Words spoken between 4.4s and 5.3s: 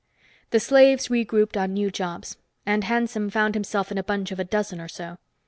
dozen or so.